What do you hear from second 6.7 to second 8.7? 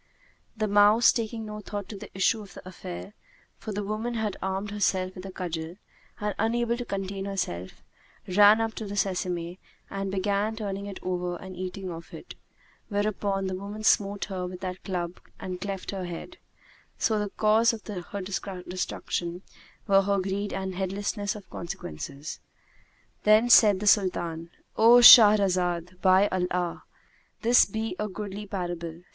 to contain herself, ran